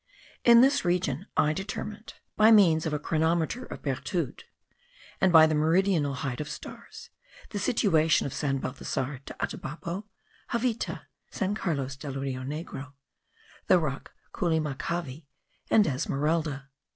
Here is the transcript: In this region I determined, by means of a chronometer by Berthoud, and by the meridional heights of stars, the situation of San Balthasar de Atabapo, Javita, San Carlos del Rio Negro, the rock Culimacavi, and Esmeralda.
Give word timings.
In 0.43 0.61
this 0.61 0.83
region 0.83 1.27
I 1.37 1.53
determined, 1.53 2.15
by 2.35 2.49
means 2.49 2.87
of 2.87 2.91
a 2.93 2.97
chronometer 2.97 3.67
by 3.67 3.75
Berthoud, 3.75 4.45
and 5.21 5.31
by 5.31 5.45
the 5.45 5.53
meridional 5.53 6.15
heights 6.15 6.41
of 6.41 6.49
stars, 6.49 7.11
the 7.51 7.59
situation 7.59 8.25
of 8.25 8.33
San 8.33 8.57
Balthasar 8.57 9.19
de 9.25 9.35
Atabapo, 9.35 10.05
Javita, 10.53 11.03
San 11.29 11.53
Carlos 11.53 11.95
del 11.97 12.13
Rio 12.15 12.41
Negro, 12.41 12.93
the 13.67 13.77
rock 13.77 14.13
Culimacavi, 14.33 15.27
and 15.69 15.85
Esmeralda. 15.85 16.69